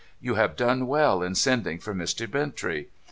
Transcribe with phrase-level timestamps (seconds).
[0.19, 2.25] You have done well in sending for Mr.
[2.27, 2.87] Bintrey.